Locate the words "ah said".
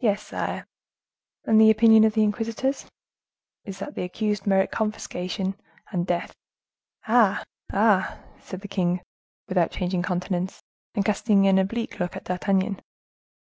7.70-8.62